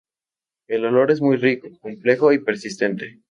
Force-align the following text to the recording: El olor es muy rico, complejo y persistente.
El 0.67 0.83
olor 0.85 1.11
es 1.11 1.21
muy 1.21 1.35
rico, 1.37 1.69
complejo 1.79 2.33
y 2.33 2.39
persistente. 2.39 3.19